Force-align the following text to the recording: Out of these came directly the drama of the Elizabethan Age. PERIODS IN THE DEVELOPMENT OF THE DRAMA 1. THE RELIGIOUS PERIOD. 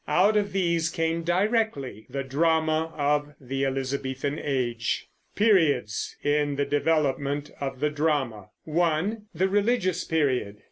Out 0.07 0.35
of 0.35 0.51
these 0.51 0.89
came 0.89 1.21
directly 1.21 2.07
the 2.09 2.23
drama 2.23 2.91
of 2.97 3.35
the 3.39 3.63
Elizabethan 3.67 4.39
Age. 4.39 5.07
PERIODS 5.35 6.15
IN 6.23 6.55
THE 6.55 6.65
DEVELOPMENT 6.65 7.51
OF 7.61 7.79
THE 7.81 7.91
DRAMA 7.91 8.49
1. 8.63 9.25
THE 9.35 9.47
RELIGIOUS 9.47 10.05
PERIOD. 10.05 10.57